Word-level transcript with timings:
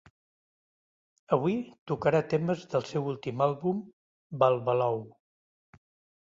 Avui 1.35 1.57
tocarà 1.91 2.21
temes 2.31 2.63
del 2.71 2.87
seu 2.93 3.11
últim 3.11 3.45
àlbum, 3.49 3.85
‘Balbalou’. 4.45 4.99